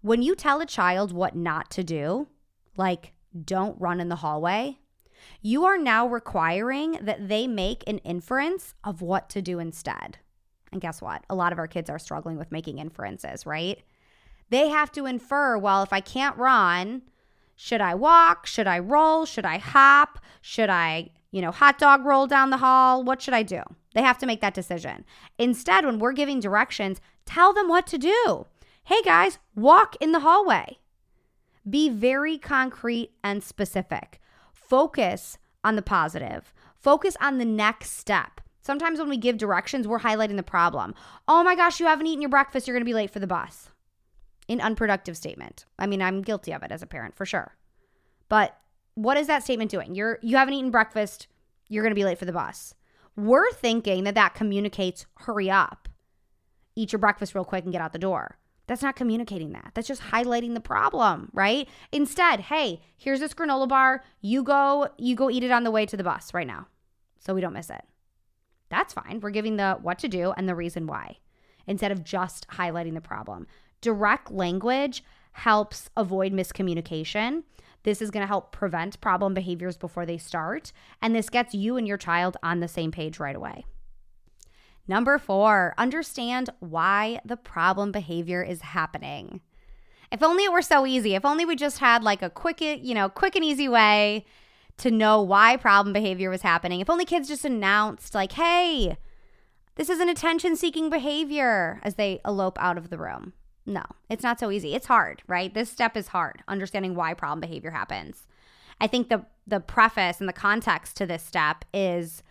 When 0.00 0.22
you 0.22 0.34
tell 0.34 0.60
a 0.60 0.66
child 0.66 1.12
what 1.12 1.34
not 1.34 1.70
to 1.72 1.84
do, 1.84 2.28
like 2.76 3.12
don't 3.44 3.80
run 3.80 4.00
in 4.00 4.08
the 4.08 4.16
hallway, 4.16 4.78
you 5.42 5.64
are 5.64 5.76
now 5.76 6.06
requiring 6.06 6.92
that 7.02 7.28
they 7.28 7.46
make 7.46 7.84
an 7.86 7.98
inference 7.98 8.74
of 8.82 9.02
what 9.02 9.28
to 9.30 9.42
do 9.42 9.58
instead. 9.58 10.18
And 10.72 10.80
guess 10.80 11.02
what? 11.02 11.24
A 11.28 11.34
lot 11.34 11.52
of 11.52 11.58
our 11.58 11.66
kids 11.66 11.90
are 11.90 11.98
struggling 11.98 12.36
with 12.36 12.52
making 12.52 12.78
inferences, 12.78 13.44
right? 13.44 13.80
They 14.50 14.68
have 14.68 14.92
to 14.92 15.06
infer, 15.06 15.58
well, 15.58 15.82
if 15.82 15.92
I 15.92 16.00
can't 16.00 16.36
run, 16.36 17.02
should 17.56 17.80
I 17.80 17.94
walk? 17.94 18.46
Should 18.46 18.66
I 18.66 18.78
roll? 18.78 19.26
Should 19.26 19.44
I 19.44 19.58
hop? 19.58 20.18
Should 20.40 20.70
I, 20.70 21.10
you 21.30 21.42
know, 21.42 21.50
hot 21.50 21.78
dog 21.78 22.04
roll 22.04 22.26
down 22.26 22.50
the 22.50 22.56
hall? 22.56 23.04
What 23.04 23.20
should 23.20 23.34
I 23.34 23.42
do? 23.42 23.62
They 23.94 24.02
have 24.02 24.18
to 24.18 24.26
make 24.26 24.40
that 24.40 24.54
decision. 24.54 25.04
Instead, 25.38 25.84
when 25.84 25.98
we're 25.98 26.12
giving 26.12 26.40
directions, 26.40 27.00
tell 27.26 27.52
them 27.52 27.68
what 27.68 27.86
to 27.88 27.98
do. 27.98 28.46
Hey 28.84 29.02
guys, 29.02 29.38
walk 29.54 29.94
in 30.00 30.12
the 30.12 30.20
hallway. 30.20 30.78
Be 31.68 31.88
very 31.88 32.38
concrete 32.38 33.10
and 33.22 33.42
specific. 33.42 34.20
Focus 34.52 35.38
on 35.62 35.76
the 35.76 35.82
positive. 35.82 36.54
Focus 36.74 37.16
on 37.20 37.38
the 37.38 37.44
next 37.44 37.90
step. 37.90 38.40
Sometimes 38.60 38.98
when 38.98 39.08
we 39.08 39.16
give 39.16 39.38
directions, 39.38 39.88
we're 39.88 40.00
highlighting 40.00 40.36
the 40.36 40.42
problem. 40.42 40.94
Oh 41.26 41.42
my 41.42 41.54
gosh, 41.54 41.80
you 41.80 41.86
haven't 41.86 42.06
eaten 42.06 42.22
your 42.22 42.28
breakfast. 42.28 42.66
You're 42.66 42.74
going 42.74 42.84
to 42.84 42.90
be 42.90 42.94
late 42.94 43.10
for 43.10 43.18
the 43.18 43.26
bus. 43.26 43.70
An 44.48 44.60
unproductive 44.60 45.16
statement. 45.16 45.64
I 45.78 45.86
mean, 45.86 46.02
I'm 46.02 46.22
guilty 46.22 46.52
of 46.52 46.62
it 46.62 46.72
as 46.72 46.82
a 46.82 46.86
parent 46.86 47.14
for 47.14 47.24
sure. 47.24 47.56
But 48.28 48.56
what 48.94 49.16
is 49.16 49.26
that 49.28 49.42
statement 49.42 49.70
doing? 49.70 49.94
You're 49.94 50.18
you 50.22 50.36
haven't 50.36 50.54
eaten 50.54 50.70
breakfast. 50.70 51.26
You're 51.68 51.82
going 51.82 51.92
to 51.92 52.00
be 52.00 52.04
late 52.04 52.18
for 52.18 52.24
the 52.24 52.32
bus. 52.32 52.74
We're 53.16 53.50
thinking 53.52 54.04
that 54.04 54.14
that 54.14 54.34
communicates 54.34 55.06
hurry 55.14 55.50
up, 55.50 55.88
eat 56.74 56.92
your 56.92 56.98
breakfast 56.98 57.34
real 57.34 57.44
quick 57.44 57.64
and 57.64 57.72
get 57.72 57.82
out 57.82 57.92
the 57.92 57.98
door. 57.98 58.36
That's 58.66 58.82
not 58.82 58.94
communicating 58.94 59.52
that. 59.52 59.72
That's 59.74 59.88
just 59.88 60.00
highlighting 60.00 60.54
the 60.54 60.60
problem, 60.60 61.30
right? 61.32 61.68
Instead, 61.90 62.40
hey, 62.40 62.80
here's 62.96 63.18
this 63.18 63.34
granola 63.34 63.68
bar. 63.68 64.04
You 64.20 64.44
go, 64.44 64.88
you 64.96 65.16
go 65.16 65.28
eat 65.28 65.42
it 65.42 65.50
on 65.50 65.64
the 65.64 65.72
way 65.72 65.86
to 65.86 65.96
the 65.96 66.04
bus 66.04 66.32
right 66.32 66.46
now. 66.46 66.68
So 67.18 67.34
we 67.34 67.40
don't 67.40 67.52
miss 67.52 67.68
it. 67.68 67.82
That's 68.70 68.94
fine. 68.94 69.20
We're 69.20 69.30
giving 69.30 69.56
the 69.56 69.78
what 69.82 69.98
to 70.00 70.08
do 70.08 70.32
and 70.36 70.48
the 70.48 70.54
reason 70.54 70.86
why 70.86 71.18
instead 71.66 71.92
of 71.92 72.02
just 72.02 72.48
highlighting 72.48 72.94
the 72.94 73.00
problem. 73.00 73.46
Direct 73.80 74.30
language 74.30 75.04
helps 75.32 75.90
avoid 75.96 76.32
miscommunication 76.32 77.42
this 77.82 78.02
is 78.02 78.10
going 78.10 78.22
to 78.22 78.28
help 78.28 78.52
prevent 78.52 79.00
problem 79.00 79.34
behaviors 79.34 79.76
before 79.76 80.04
they 80.04 80.18
start. 80.18 80.72
And 81.00 81.14
this 81.14 81.30
gets 81.30 81.54
you 81.54 81.76
and 81.76 81.88
your 81.88 81.96
child 81.96 82.36
on 82.42 82.60
the 82.60 82.68
same 82.68 82.90
page 82.90 83.18
right 83.18 83.36
away. 83.36 83.64
Number 84.86 85.18
four, 85.18 85.74
understand 85.78 86.50
why 86.58 87.20
the 87.24 87.36
problem 87.36 87.92
behavior 87.92 88.42
is 88.42 88.60
happening. 88.60 89.40
If 90.10 90.22
only 90.22 90.44
it 90.44 90.52
were 90.52 90.62
so 90.62 90.86
easy. 90.86 91.14
If 91.14 91.24
only 91.24 91.44
we 91.44 91.54
just 91.54 91.78
had 91.78 92.02
like 92.02 92.22
a 92.22 92.30
quick, 92.30 92.60
you 92.60 92.94
know, 92.94 93.08
quick 93.08 93.36
and 93.36 93.44
easy 93.44 93.68
way 93.68 94.26
to 94.80 94.90
know 94.90 95.22
why 95.22 95.56
problem 95.56 95.92
behavior 95.92 96.30
was 96.30 96.42
happening. 96.42 96.80
If 96.80 96.90
only 96.90 97.04
kids 97.04 97.28
just 97.28 97.44
announced, 97.44 98.14
like, 98.14 98.32
hey, 98.32 98.96
This 99.76 99.88
is 99.88 100.00
an 100.00 100.08
attention 100.10 100.56
seeking 100.56 100.90
behavior 100.90 101.80
as 101.82 101.94
they 101.94 102.20
elope 102.26 102.58
out 102.60 102.76
of 102.76 102.90
the 102.90 102.98
room. 102.98 103.32
No, 103.64 103.82
it's 104.10 104.22
not 104.22 104.38
so 104.40 104.50
easy. 104.50 104.74
It's 104.74 104.86
hard, 104.88 105.22
right? 105.26 105.54
This 105.54 105.70
step 105.70 105.96
is 105.96 106.08
hard, 106.08 106.42
understanding 106.48 106.94
why 106.94 107.14
problem 107.14 107.40
behavior 107.40 107.70
happens. 107.70 108.26
I 108.80 108.86
think 108.86 109.08
the 109.08 109.24
the 109.46 109.60
preface 109.60 110.20
and 110.20 110.28
the 110.28 110.34
context 110.34 110.96
to 110.98 111.06
this 111.06 111.22
step 111.22 111.64
is 111.72 112.22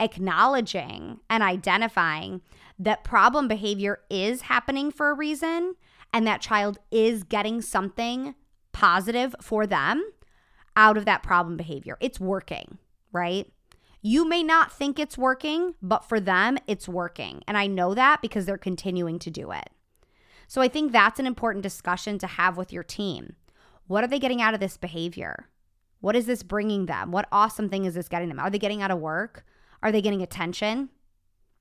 acknowledging 0.00 1.20
and 1.28 1.42
identifying 1.42 2.40
that 2.78 3.04
problem 3.04 3.48
behavior 3.48 4.00
is 4.10 4.42
happening 4.42 4.90
for 4.90 5.10
a 5.10 5.14
reason 5.14 5.74
and 6.12 6.26
that 6.26 6.40
child 6.40 6.78
is 6.90 7.22
getting 7.22 7.60
something 7.62 8.34
positive 8.72 9.34
for 9.40 9.66
them 9.66 10.04
out 10.76 10.96
of 10.96 11.04
that 11.04 11.22
problem 11.22 11.56
behavior. 11.56 11.96
It's 12.00 12.20
working, 12.20 12.78
right? 13.12 13.50
You 14.02 14.28
may 14.28 14.42
not 14.42 14.72
think 14.72 14.98
it's 14.98 15.16
working, 15.16 15.74
but 15.80 16.04
for 16.04 16.20
them, 16.20 16.58
it's 16.66 16.88
working. 16.88 17.42
And 17.48 17.56
I 17.56 17.66
know 17.66 17.94
that 17.94 18.20
because 18.20 18.44
they're 18.44 18.58
continuing 18.58 19.18
to 19.20 19.30
do 19.30 19.50
it. 19.50 19.70
So 20.46 20.60
I 20.60 20.68
think 20.68 20.92
that's 20.92 21.18
an 21.18 21.26
important 21.26 21.62
discussion 21.62 22.18
to 22.18 22.26
have 22.26 22.56
with 22.56 22.72
your 22.72 22.82
team. 22.82 23.36
What 23.86 24.04
are 24.04 24.08
they 24.08 24.18
getting 24.18 24.42
out 24.42 24.54
of 24.54 24.60
this 24.60 24.76
behavior? 24.76 25.48
What 26.00 26.16
is 26.16 26.26
this 26.26 26.42
bringing 26.42 26.86
them? 26.86 27.12
What 27.12 27.28
awesome 27.32 27.70
thing 27.70 27.86
is 27.86 27.94
this 27.94 28.08
getting 28.08 28.28
them? 28.28 28.38
Are 28.38 28.50
they 28.50 28.58
getting 28.58 28.82
out 28.82 28.90
of 28.90 28.98
work? 28.98 29.46
Are 29.82 29.90
they 29.90 30.02
getting 30.02 30.22
attention? 30.22 30.90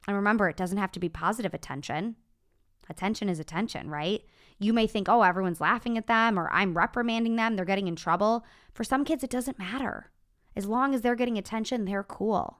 And 0.05 0.15
remember, 0.17 0.49
it 0.49 0.57
doesn't 0.57 0.77
have 0.77 0.91
to 0.93 0.99
be 0.99 1.09
positive 1.09 1.53
attention. 1.53 2.17
Attention 2.89 3.29
is 3.29 3.39
attention, 3.39 3.89
right? 3.89 4.23
You 4.59 4.73
may 4.73 4.87
think, 4.87 5.09
oh, 5.09 5.21
everyone's 5.21 5.61
laughing 5.61 5.97
at 5.97 6.07
them 6.07 6.37
or 6.37 6.49
I'm 6.51 6.77
reprimanding 6.77 7.35
them, 7.35 7.55
they're 7.55 7.65
getting 7.65 7.87
in 7.87 7.95
trouble. 7.95 8.45
For 8.73 8.83
some 8.83 9.05
kids, 9.05 9.23
it 9.23 9.29
doesn't 9.29 9.59
matter. 9.59 10.11
As 10.55 10.65
long 10.65 10.93
as 10.93 11.01
they're 11.01 11.15
getting 11.15 11.37
attention, 11.37 11.85
they're 11.85 12.03
cool. 12.03 12.59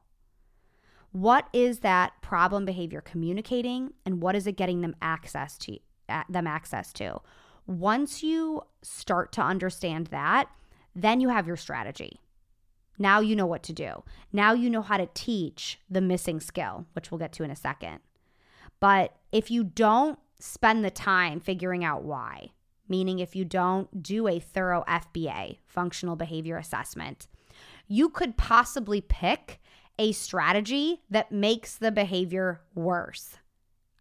What 1.12 1.48
is 1.54 1.80
that 1.80 2.22
problem 2.22 2.66
behavior 2.66 3.02
communicating 3.02 3.94
and 4.06 4.22
what 4.22 4.36
is 4.36 4.48
it 4.48 4.58
getting 4.58 4.82
them 4.82 4.96
access 5.02 5.58
to 5.60 5.78
them 6.28 6.48
access 6.48 6.92
to? 6.94 7.22
Once 7.68 8.24
you 8.24 8.62
start 8.82 9.32
to 9.34 9.42
understand 9.42 10.08
that, 10.08 10.50
then 10.96 11.22
you 11.22 11.30
have 11.30 11.48
your 11.48 11.56
strategy. 11.56 12.20
Now 12.98 13.20
you 13.20 13.36
know 13.36 13.46
what 13.46 13.64
to 13.64 13.74
do. 13.74 14.04
Now 14.32 14.54
you 14.54 14.70
know 14.70 14.82
how 14.82 14.98
to 14.98 15.10
teach 15.14 15.80
the 15.90 16.02
missing 16.02 16.40
skill, 16.40 16.86
which 16.94 17.12
we'll 17.12 17.20
get 17.20 17.34
to 17.34 17.44
in 17.44 17.52
a 17.52 17.56
second. 17.56 18.00
But 18.80 19.16
if 19.34 19.50
you 19.50 19.64
don't 19.64 20.20
spend 20.40 20.86
the 20.86 20.92
time 20.92 21.40
figuring 21.40 21.84
out 21.84 22.04
why, 22.04 22.52
meaning 22.88 23.18
if 23.18 23.36
you 23.36 23.44
don't 23.44 24.04
do 24.04 24.28
a 24.28 24.40
thorough 24.40 24.84
FBA, 24.88 25.58
functional 25.66 26.16
behavior 26.16 26.56
assessment, 26.56 27.28
you 27.88 28.10
could 28.10 28.38
possibly 28.38 29.02
pick 29.02 29.60
a 29.98 30.12
strategy 30.12 31.02
that 31.10 31.32
makes 31.32 31.76
the 31.76 31.92
behavior 31.92 32.62
worse. 32.76 33.38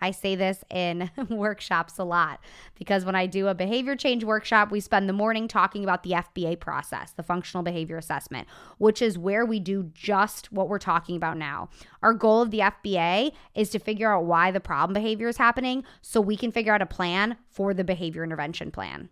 I 0.03 0.11
say 0.11 0.35
this 0.35 0.65
in 0.69 1.11
workshops 1.31 1.97
a 1.97 2.05
lot 2.05 2.41
because 2.75 3.05
when 3.05 3.15
I 3.15 3.27
do 3.27 3.47
a 3.47 3.55
behavior 3.55 3.95
change 3.95 4.25
workshop, 4.25 4.73
we 4.73 4.81
spend 4.81 5.09
the 5.09 5.13
morning 5.13 5.47
talking 5.47 5.85
about 5.85 6.03
the 6.03 6.11
FBA 6.11 6.59
process, 6.59 7.13
the 7.13 7.23
functional 7.23 7.63
behavior 7.63 7.97
assessment, 7.97 8.49
which 8.79 9.01
is 9.01 9.17
where 9.17 9.47
we 9.47 9.61
do 9.61 9.91
just 9.95 10.51
what 10.51 10.69
we're 10.69 10.81
talking 10.81 11.17
about 11.17 11.39
now. 11.39 11.71
Our 12.03 12.15
goal 12.15 12.43
of 12.43 12.51
the 12.51 12.59
FBA 12.59 13.33
is 13.55 13.71
to 13.71 13.79
figure 13.79 14.13
out 14.13 14.25
why 14.25 14.51
the 14.51 14.59
problem 14.59 14.93
behavior 14.93 15.29
is 15.29 15.37
happening 15.37 15.85
so 16.03 16.21
we 16.21 16.37
can 16.37 16.51
figure 16.51 16.75
out 16.75 16.83
a 16.83 16.87
plan 16.87 17.37
for 17.49 17.73
the 17.73 17.85
behavior 17.85 18.25
intervention 18.25 18.73
plan. 18.73 19.09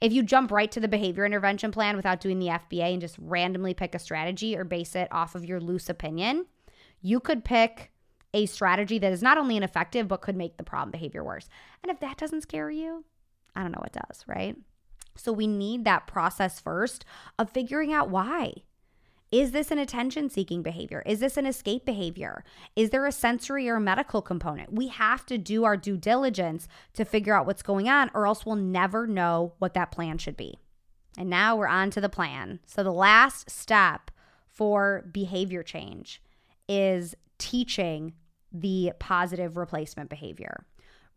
If 0.00 0.12
you 0.12 0.24
jump 0.24 0.50
right 0.50 0.70
to 0.72 0.80
the 0.80 0.88
behavior 0.88 1.24
intervention 1.24 1.70
plan 1.70 1.94
without 1.94 2.20
doing 2.20 2.40
the 2.40 2.48
FBA 2.48 2.92
and 2.92 3.00
just 3.00 3.16
randomly 3.20 3.72
pick 3.72 3.94
a 3.94 4.00
strategy 4.00 4.56
or 4.56 4.64
base 4.64 4.96
it 4.96 5.06
off 5.12 5.36
of 5.36 5.44
your 5.44 5.60
loose 5.60 5.88
opinion, 5.88 6.46
you 7.00 7.20
could 7.20 7.44
pick 7.44 7.92
a 8.34 8.46
strategy 8.46 8.98
that 8.98 9.12
is 9.12 9.22
not 9.22 9.38
only 9.38 9.56
ineffective, 9.56 10.08
but 10.08 10.20
could 10.20 10.36
make 10.36 10.58
the 10.58 10.64
problem 10.64 10.90
behavior 10.90 11.24
worse. 11.24 11.48
And 11.82 11.90
if 11.90 12.00
that 12.00 12.18
doesn't 12.18 12.42
scare 12.42 12.70
you, 12.70 13.04
I 13.56 13.62
don't 13.62 13.72
know 13.72 13.80
what 13.80 13.92
does, 13.92 14.24
right? 14.26 14.56
So 15.16 15.32
we 15.32 15.46
need 15.46 15.84
that 15.84 16.08
process 16.08 16.60
first 16.60 17.04
of 17.38 17.50
figuring 17.50 17.92
out 17.92 18.10
why. 18.10 18.52
Is 19.30 19.52
this 19.52 19.70
an 19.70 19.78
attention 19.78 20.30
seeking 20.30 20.62
behavior? 20.62 21.02
Is 21.06 21.20
this 21.20 21.36
an 21.36 21.46
escape 21.46 21.84
behavior? 21.84 22.44
Is 22.76 22.90
there 22.90 23.06
a 23.06 23.12
sensory 23.12 23.68
or 23.68 23.80
medical 23.80 24.22
component? 24.22 24.72
We 24.72 24.88
have 24.88 25.26
to 25.26 25.38
do 25.38 25.64
our 25.64 25.76
due 25.76 25.96
diligence 25.96 26.68
to 26.94 27.04
figure 27.04 27.34
out 27.34 27.46
what's 27.46 27.62
going 27.62 27.88
on, 27.88 28.10
or 28.14 28.26
else 28.26 28.44
we'll 28.44 28.56
never 28.56 29.06
know 29.06 29.54
what 29.58 29.74
that 29.74 29.90
plan 29.90 30.18
should 30.18 30.36
be. 30.36 30.58
And 31.16 31.30
now 31.30 31.56
we're 31.56 31.66
on 31.66 31.90
to 31.90 32.00
the 32.00 32.08
plan. 32.08 32.60
So, 32.66 32.82
the 32.82 32.92
last 32.92 33.50
step 33.50 34.10
for 34.48 35.04
behavior 35.12 35.62
change 35.62 36.22
is 36.68 37.16
teaching 37.38 38.14
the 38.54 38.92
positive 38.98 39.56
replacement 39.56 40.08
behavior. 40.08 40.64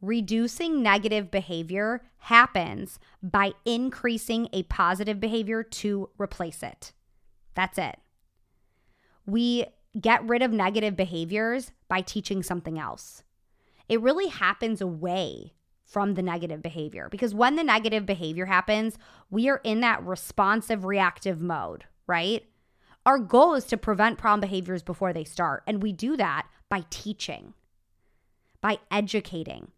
Reducing 0.01 0.83
negative 0.83 1.31
behavior 1.31 2.01
happens 2.17 2.99
by 3.23 3.53
increasing 3.65 4.49
a 4.51 4.63
positive 4.63 5.19
behavior 5.19 5.63
to 5.63 6.09
replace 6.17 6.61
it. 6.61 6.91
That's 7.55 7.77
it. 7.77 7.97
We 9.25 9.65
get 9.99 10.27
rid 10.27 10.41
of 10.41 10.51
negative 10.51 10.95
behaviors 10.95 11.71
by 11.87 12.01
teaching 12.01 12.43
something 12.43 12.77
else. 12.77 13.23
It 13.89 14.01
really 14.01 14.27
happens 14.27 14.81
away 14.81 15.53
from 15.83 16.13
the 16.13 16.21
negative 16.21 16.61
behavior 16.61 17.07
because 17.09 17.33
when 17.33 17.55
the 17.55 17.63
negative 17.63 18.05
behavior 18.05 18.45
happens, 18.45 18.97
we 19.31 19.49
are 19.49 19.61
in 19.63 19.79
that 19.79 20.05
responsive 20.05 20.85
reactive 20.85 21.41
mode, 21.41 21.85
right? 22.05 22.43
Our 23.05 23.17
goal 23.17 23.53
is 23.53 23.63
to 23.65 23.77
prevent 23.77 24.17
problem 24.17 24.41
behaviors 24.41 24.83
before 24.83 25.13
they 25.13 25.23
start, 25.23 25.63
and 25.65 25.81
we 25.81 25.93
do 25.93 26.17
that 26.17 26.45
by 26.69 26.85
teaching, 26.89 27.53
by 28.61 28.79
educating. 28.91 29.71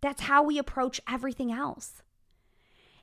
That's 0.00 0.22
how 0.22 0.42
we 0.42 0.58
approach 0.58 1.00
everything 1.08 1.50
else. 1.50 2.02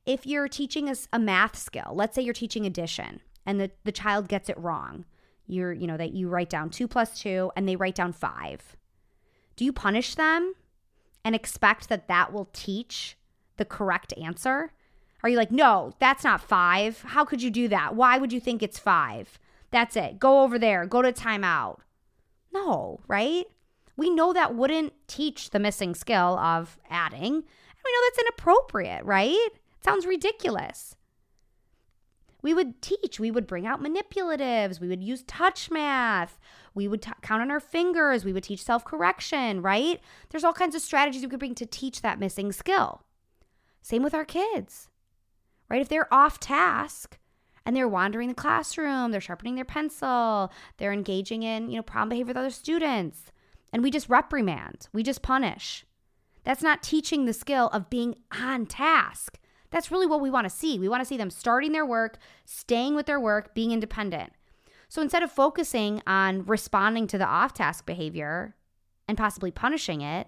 If 0.06 0.26
you're 0.26 0.48
teaching 0.48 0.90
us 0.90 1.08
a 1.14 1.20
math 1.20 1.58
skill, 1.58 1.92
let's 1.94 2.16
say 2.16 2.22
you're 2.22 2.34
teaching 2.34 2.66
addition 2.66 3.22
and 3.46 3.60
the, 3.60 3.72
the 3.84 3.92
child 3.92 4.28
gets 4.28 4.50
it 4.50 4.58
wrong, 4.58 5.06
you're, 5.48 5.74
you 5.74 5.88
know, 5.88 5.98
that 5.98 6.14
you 6.14 6.30
write 6.30 6.50
down 6.50 6.70
two 6.70 6.88
plus 6.88 7.20
two 7.20 7.52
and 7.56 7.68
they 7.68 7.76
write 7.76 7.96
down 7.96 8.14
five. 8.14 8.76
Do 9.56 9.66
you 9.66 9.74
punish 9.74 10.16
them 10.16 10.54
and 11.24 11.36
expect 11.36 11.90
that 11.90 12.08
that 12.08 12.32
will 12.34 12.50
teach 12.54 13.18
the 13.58 13.66
correct 13.66 14.14
answer? 14.18 14.72
Are 15.24 15.30
you 15.30 15.38
like, 15.38 15.52
no, 15.52 15.94
that's 16.00 16.24
not 16.24 16.42
five? 16.42 17.02
How 17.02 17.26
could 17.26 17.44
you 17.44 17.52
do 17.52 17.68
that? 17.68 17.96
Why 17.96 18.18
would 18.18 18.34
you 18.34 18.40
think 18.40 18.64
it's 18.64 18.80
five? 18.80 19.38
That's 19.70 19.96
it. 19.96 20.20
Go 20.20 20.42
over 20.42 20.58
there. 20.58 20.86
Go 20.86 21.02
to 21.02 21.12
timeout. 21.12 21.78
No, 22.54 23.00
right? 23.08 23.46
We 23.98 24.10
know 24.10 24.34
that 24.34 24.56
wouldn't 24.56 24.94
teach 25.08 25.50
the 25.50 25.60
missing 25.60 25.96
skill 25.96 26.38
of 26.40 26.78
adding. 26.90 27.34
And 27.34 27.86
we 27.86 27.92
know 27.92 28.00
that's 28.08 28.20
inappropriate, 28.20 29.06
right? 29.06 29.30
It 29.30 29.84
sounds 29.84 30.06
ridiculous. 30.06 30.96
We 32.42 32.54
would 32.54 32.82
teach, 32.82 33.20
we 33.20 33.30
would 33.30 33.46
bring 33.46 33.68
out 33.68 33.84
manipulatives, 33.84 34.80
we 34.80 34.88
would 34.88 35.04
use 35.04 35.24
touch 35.24 35.70
math, 35.70 36.40
we 36.74 36.88
would 36.88 37.04
t- 37.04 37.12
count 37.22 37.42
on 37.44 37.52
our 37.52 37.60
fingers, 37.60 38.26
we 38.26 38.34
would 38.34 38.44
teach 38.44 38.64
self 38.64 38.84
correction, 38.84 39.62
right? 39.62 40.00
There's 40.30 40.44
all 40.44 40.54
kinds 40.54 40.74
of 40.74 40.82
strategies 40.82 41.22
we 41.22 41.28
could 41.28 41.40
bring 41.40 41.54
to 41.56 41.68
teach 41.68 42.02
that 42.02 42.20
missing 42.20 42.52
skill. 42.52 43.04
Same 43.84 44.02
with 44.02 44.16
our 44.16 44.26
kids, 44.26 44.90
right? 45.70 45.82
If 45.82 45.90
they're 45.90 46.12
off 46.12 46.40
task, 46.40 47.20
and 47.66 47.76
they're 47.76 47.88
wandering 47.88 48.30
the 48.30 48.36
classroom, 48.36 49.12
they're 49.12 49.22
sharpening 49.22 49.56
their 49.56 49.66
pencil, 49.66 50.52
they're 50.78 50.94
engaging 50.94 51.44
in, 51.44 51.70
you 51.70 51.76
know, 51.76 51.84
problem 51.84 52.10
behavior 52.10 52.30
with 52.30 52.38
other 52.38 52.50
students. 52.50 53.32
And 53.74 53.84
we 53.84 53.92
just 53.92 54.10
reprimand, 54.10 54.88
we 54.94 55.04
just 55.04 55.22
punish. 55.22 55.86
That's 56.44 56.64
not 56.64 56.82
teaching 56.82 57.26
the 57.26 57.34
skill 57.34 57.68
of 57.68 57.90
being 57.90 58.16
on 58.32 58.66
task. 58.66 59.38
That's 59.70 59.92
really 59.92 60.08
what 60.08 60.22
we 60.22 60.30
want 60.30 60.46
to 60.46 60.56
see. 60.56 60.80
We 60.80 60.90
want 60.90 61.02
to 61.02 61.06
see 61.06 61.18
them 61.18 61.30
starting 61.30 61.72
their 61.72 61.86
work, 61.86 62.18
staying 62.46 62.96
with 62.96 63.06
their 63.06 63.20
work, 63.20 63.54
being 63.54 63.72
independent. 63.72 64.34
So 64.90 65.02
instead 65.02 65.24
of 65.24 65.32
focusing 65.32 66.02
on 66.06 66.44
responding 66.46 67.08
to 67.08 67.18
the 67.18 67.26
off 67.26 67.54
task 67.54 67.86
behavior 67.86 68.56
and 69.08 69.18
possibly 69.18 69.52
punishing 69.52 70.02
it, 70.02 70.28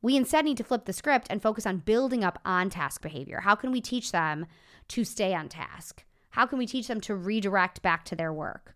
we 0.00 0.16
instead 0.16 0.44
need 0.44 0.56
to 0.58 0.64
flip 0.64 0.86
the 0.86 0.92
script 0.92 1.26
and 1.28 1.42
focus 1.42 1.66
on 1.66 1.78
building 1.78 2.24
up 2.24 2.38
on 2.44 2.70
task 2.70 3.02
behavior. 3.02 3.40
How 3.40 3.54
can 3.54 3.72
we 3.72 3.80
teach 3.80 4.12
them 4.12 4.46
to 4.88 5.04
stay 5.04 5.34
on 5.34 5.48
task? 5.48 6.04
How 6.34 6.46
can 6.46 6.58
we 6.58 6.66
teach 6.66 6.88
them 6.88 7.00
to 7.02 7.14
redirect 7.14 7.80
back 7.80 8.04
to 8.06 8.16
their 8.16 8.32
work? 8.32 8.74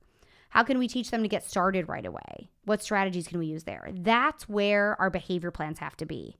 How 0.50 0.62
can 0.62 0.78
we 0.78 0.86
teach 0.86 1.10
them 1.10 1.22
to 1.22 1.28
get 1.28 1.42
started 1.42 1.88
right 1.88 2.06
away? 2.06 2.50
What 2.66 2.84
strategies 2.84 3.26
can 3.26 3.40
we 3.40 3.46
use 3.46 3.64
there? 3.64 3.90
That's 3.92 4.48
where 4.48 4.94
our 5.00 5.10
behavior 5.10 5.50
plans 5.50 5.80
have 5.80 5.96
to 5.96 6.06
be. 6.06 6.36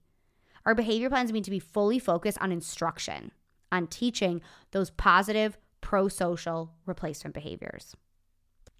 Our 0.65 0.73
behavior 0.73 1.09
plans 1.09 1.33
need 1.33 1.43
to 1.43 1.51
be 1.51 1.59
fully 1.59 1.99
focused 1.99 2.37
on 2.39 2.53
instruction, 2.53 3.33
on 3.69 3.87
teaching 3.87 4.39
those 4.71 4.91
positive 4.91 5.57
pro 5.81 6.07
social 6.07 6.71
replacement 6.85 7.33
behaviors. 7.33 7.97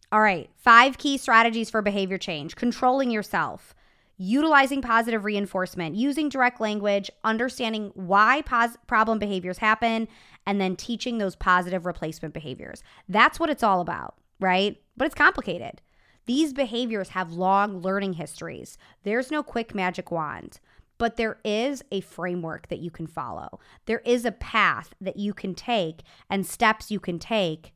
All 0.10 0.22
right, 0.22 0.50
five 0.56 0.98
key 0.98 1.18
strategies 1.18 1.70
for 1.70 1.82
behavior 1.82 2.18
change 2.18 2.56
controlling 2.56 3.12
yourself, 3.12 3.76
utilizing 4.18 4.82
positive 4.82 5.26
reinforcement, 5.26 5.96
using 5.96 6.30
direct 6.30 6.62
language, 6.62 7.12
understanding 7.26 7.92
why 7.96 8.44
pos- 8.44 8.78
problem 8.88 9.20
behaviors 9.20 9.58
happen, 9.58 10.08
and 10.50 10.60
then 10.60 10.76
teaching 10.76 11.20
those 11.20 11.36
positive 11.36 11.86
replacement 11.86 12.34
behaviors. 12.34 12.82
That's 13.08 13.40
what 13.40 13.52
it's 13.52 13.62
all 13.62 13.82
about, 13.82 14.16
right? 14.40 14.82
But 14.98 15.06
it's 15.06 15.14
complicated. 15.14 15.80
These 16.26 16.54
behaviors 16.54 17.10
have 17.10 17.32
long 17.32 17.84
learning 17.84 18.14
histories. 18.14 18.76
There's 19.04 19.30
no 19.30 19.44
quick 19.44 19.76
magic 19.76 20.10
wand, 20.10 20.60
but 20.98 21.18
there 21.18 21.38
is 21.46 21.84
a 21.92 22.02
framework 22.02 22.68
that 22.70 22.80
you 22.80 22.90
can 22.90 23.06
follow. 23.06 23.60
There 23.86 24.02
is 24.04 24.26
a 24.26 24.32
path 24.32 24.96
that 25.00 25.18
you 25.18 25.36
can 25.36 25.54
take 25.54 26.02
and 26.32 26.48
steps 26.48 26.90
you 26.90 27.00
can 27.00 27.20
take 27.20 27.72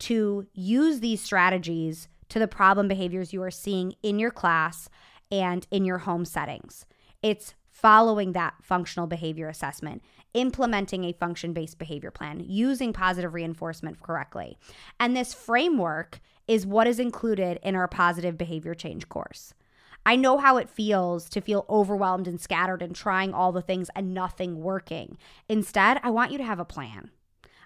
to 0.00 0.46
use 0.52 1.00
these 1.00 1.22
strategies 1.22 2.08
to 2.28 2.38
the 2.38 2.46
problem 2.46 2.88
behaviors 2.88 3.32
you 3.32 3.42
are 3.42 3.50
seeing 3.50 3.94
in 4.02 4.18
your 4.18 4.30
class 4.30 4.90
and 5.32 5.66
in 5.70 5.86
your 5.86 5.98
home 5.98 6.26
settings. 6.26 6.84
It's 7.22 7.54
following 7.70 8.32
that 8.32 8.52
functional 8.60 9.06
behavior 9.06 9.48
assessment, 9.48 10.02
implementing 10.34 11.04
a 11.04 11.12
function 11.12 11.52
based 11.52 11.78
behavior 11.78 12.10
plan, 12.10 12.42
using 12.46 12.92
positive 12.92 13.34
reinforcement 13.34 14.00
correctly. 14.02 14.56
And 15.00 15.16
this 15.16 15.34
framework 15.34 16.20
is 16.46 16.66
what 16.66 16.86
is 16.86 16.98
included 16.98 17.58
in 17.62 17.74
our 17.74 17.88
positive 17.88 18.38
behavior 18.38 18.74
change 18.74 19.08
course. 19.08 19.54
I 20.06 20.16
know 20.16 20.38
how 20.38 20.56
it 20.56 20.70
feels 20.70 21.28
to 21.30 21.40
feel 21.40 21.66
overwhelmed 21.68 22.26
and 22.26 22.40
scattered 22.40 22.80
and 22.80 22.96
trying 22.96 23.34
all 23.34 23.52
the 23.52 23.60
things 23.60 23.90
and 23.94 24.14
nothing 24.14 24.62
working. 24.62 25.18
Instead, 25.48 26.00
I 26.02 26.10
want 26.10 26.32
you 26.32 26.38
to 26.38 26.44
have 26.44 26.60
a 26.60 26.64
plan. 26.64 27.10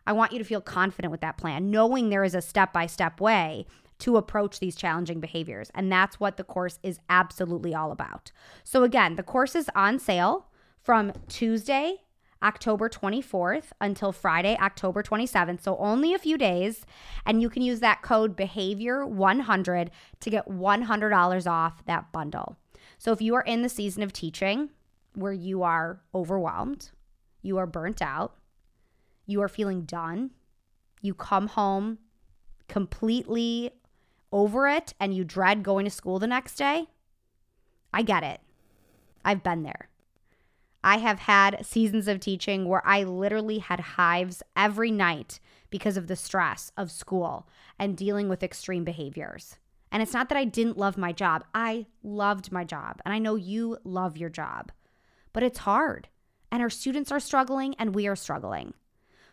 I 0.07 0.13
want 0.13 0.33
you 0.33 0.39
to 0.39 0.45
feel 0.45 0.61
confident 0.61 1.13
with 1.13 1.21
that 1.21 1.39
plan, 1.39 1.71
knowing 1.71 2.09
there 2.09 2.25
is 2.25 2.35
a 2.35 2.43
step 2.43 2.73
by 2.73 2.87
step 2.87 3.21
way 3.21 3.67
to 4.01 4.17
approach 4.17 4.59
these 4.59 4.75
challenging 4.75 5.21
behaviors. 5.21 5.71
And 5.75 5.93
that's 5.93 6.19
what 6.19 6.37
the 6.37 6.43
course 6.43 6.81
is 6.83 6.99
absolutely 7.09 7.73
all 7.73 7.93
about. 7.93 8.33
So, 8.65 8.83
again, 8.83 9.15
the 9.15 9.23
course 9.23 9.55
is 9.55 9.71
on 9.77 10.01
sale 10.01 10.49
from 10.83 11.13
Tuesday, 11.29 11.99
October 12.43 12.89
24th 12.89 13.67
until 13.81 14.13
Friday, 14.13 14.57
October 14.61 15.03
27th. 15.03 15.63
So, 15.63 15.77
only 15.79 16.15
a 16.15 16.19
few 16.19 16.37
days. 16.37 16.85
And 17.25 17.41
you 17.41 17.49
can 17.49 17.63
use 17.63 17.81
that 17.81 18.03
code 18.03 18.37
behavior100 18.37 19.89
to 20.21 20.31
get 20.31 20.49
$100 20.49 21.51
off 21.51 21.85
that 21.87 22.13
bundle. 22.13 22.57
So, 22.99 23.13
if 23.13 23.23
you 23.23 23.35
are 23.35 23.43
in 23.43 23.63
the 23.63 23.69
season 23.69 24.03
of 24.03 24.13
teaching 24.13 24.71
where 25.15 25.33
you 25.33 25.63
are 25.63 26.01
overwhelmed, 26.15 26.91
you 27.43 27.59
are 27.59 27.67
burnt 27.67 28.01
out, 28.01 28.35
you 29.27 29.43
are 29.43 29.49
feeling 29.49 29.83
done, 29.83 30.31
you 31.01 31.15
come 31.15 31.49
home 31.49 31.99
completely 32.69 33.71
over 34.33 34.67
it 34.67 34.95
and 34.99 35.15
you 35.15 35.25
dread 35.25 35.63
going 35.63 35.85
to 35.85 35.91
school 35.91 36.19
the 36.19 36.27
next 36.27 36.57
day, 36.57 36.87
I 37.93 38.03
get 38.03 38.23
it. 38.23 38.41
I've 39.25 39.43
been 39.43 39.63
there. 39.63 39.89
I 40.85 40.99
have 40.99 41.21
had 41.21 41.65
seasons 41.65 42.09
of 42.09 42.21
teaching 42.21 42.69
where 42.69 42.87
I 42.87 43.05
literally 43.05 43.59
had 43.59 43.81
hives 43.81 44.43
every 44.57 44.91
night 44.91 45.39
because 45.71 45.97
of 45.97 46.07
the 46.07 46.17
stress 46.17 46.73
of 46.77 46.91
school 46.91 47.49
and 47.79 47.97
dealing 47.97 48.29
with 48.29 48.43
extreme 48.43 48.85
behaviors. 48.85 49.57
And 49.93 50.03
it's 50.03 50.13
not 50.13 50.29
that 50.31 50.39
I 50.39 50.45
didn't 50.45 50.79
love 50.79 50.97
my 50.97 51.13
job, 51.13 51.45
I 51.55 51.87
loved 52.03 52.51
my 52.51 52.65
job. 52.65 53.01
And 53.05 53.15
I 53.15 53.19
know 53.19 53.37
you 53.37 53.79
love 53.85 54.17
your 54.17 54.31
job, 54.31 54.73
but 55.33 55.43
it's 55.43 55.59
hard. 55.59 56.09
And 56.51 56.63
our 56.63 56.71
students 56.71 57.13
are 57.13 57.21
struggling 57.21 57.75
and 57.79 57.95
we 57.95 58.07
are 58.07 58.17
struggling. 58.17 58.75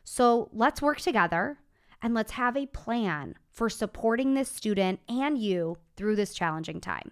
So 0.03 0.49
let's 0.53 0.81
work 0.81 0.99
together 0.99 1.59
and 2.01 2.13
let's 2.13 2.31
have 2.33 2.55
a 2.55 2.67
plan 2.67 3.35
for 3.49 3.69
supporting 3.69 4.33
this 4.33 4.49
student 4.49 4.99
and 5.09 5.37
you 5.37 5.77
through 5.97 6.15
this 6.15 6.33
challenging 6.33 6.79
time. 6.79 7.11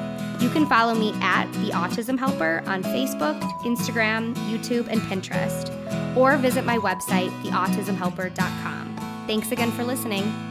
You 0.41 0.49
can 0.49 0.65
follow 0.65 0.95
me 0.95 1.13
at 1.21 1.45
The 1.53 1.69
Autism 1.69 2.17
Helper 2.17 2.63
on 2.65 2.81
Facebook, 2.81 3.39
Instagram, 3.61 4.33
YouTube, 4.49 4.87
and 4.87 4.99
Pinterest, 5.01 5.69
or 6.17 6.35
visit 6.37 6.65
my 6.65 6.79
website, 6.79 7.29
theautismhelper.com. 7.43 9.23
Thanks 9.27 9.51
again 9.51 9.71
for 9.71 9.83
listening. 9.83 10.50